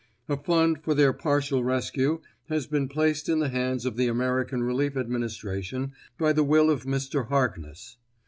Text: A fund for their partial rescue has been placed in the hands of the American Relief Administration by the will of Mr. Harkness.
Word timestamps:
A 0.27 0.35
fund 0.35 0.81
for 0.81 0.95
their 0.95 1.13
partial 1.13 1.63
rescue 1.63 2.21
has 2.49 2.65
been 2.65 2.87
placed 2.87 3.29
in 3.29 3.37
the 3.37 3.49
hands 3.49 3.85
of 3.85 3.97
the 3.97 4.07
American 4.07 4.63
Relief 4.63 4.97
Administration 4.97 5.91
by 6.17 6.33
the 6.33 6.43
will 6.43 6.71
of 6.71 6.85
Mr. 6.85 7.27
Harkness. 7.27 7.97